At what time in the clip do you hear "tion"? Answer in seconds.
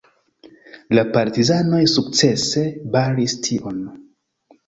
3.49-3.79